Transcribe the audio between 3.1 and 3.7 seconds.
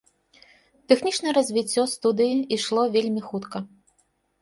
хутка.